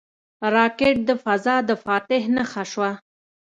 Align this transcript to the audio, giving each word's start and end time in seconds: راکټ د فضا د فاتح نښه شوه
راکټ 0.55 0.95
د 1.09 1.11
فضا 1.23 1.55
د 1.69 1.71
فاتح 1.85 2.21
نښه 2.35 2.63
شوه 2.71 2.91